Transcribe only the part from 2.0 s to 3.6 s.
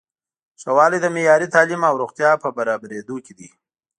روغتیا په برابریدو کې دی.